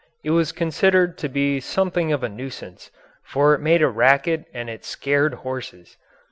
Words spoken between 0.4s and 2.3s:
considered to be something of a